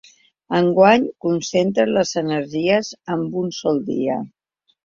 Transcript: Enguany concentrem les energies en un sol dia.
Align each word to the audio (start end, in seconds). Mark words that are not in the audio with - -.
Enguany 0.59 1.05
concentrem 1.25 1.93
les 1.97 2.13
energies 2.23 2.93
en 3.17 3.25
un 3.43 3.55
sol 3.63 3.79
dia. 3.93 4.21